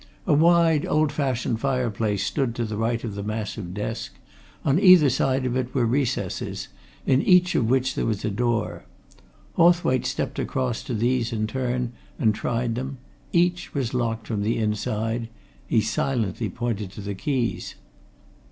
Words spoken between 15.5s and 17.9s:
he silently pointed to the keys.